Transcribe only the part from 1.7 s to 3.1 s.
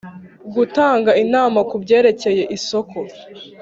byerekeye isoko